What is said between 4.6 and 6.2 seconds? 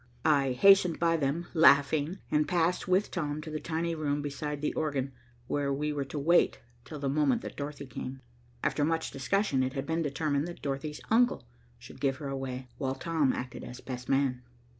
organ, where we were to